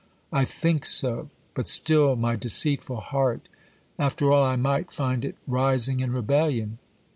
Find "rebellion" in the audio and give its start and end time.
6.11-6.79